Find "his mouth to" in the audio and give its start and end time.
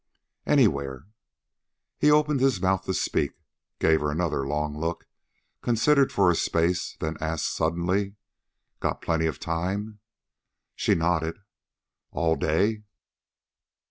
2.39-2.93